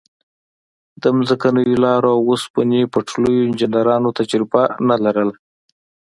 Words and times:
د 1.01 1.03
ځمکنیو 1.27 1.81
لارو 1.83 2.09
او 2.15 2.21
اوسپنې 2.29 2.81
پټلیو 2.93 3.45
انجنیرانو 3.47 4.09
تجربه 4.19 4.61
نه 4.87 4.95
لرله. 5.03 5.35